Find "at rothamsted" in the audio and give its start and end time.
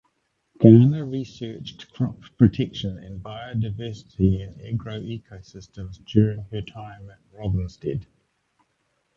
7.11-8.07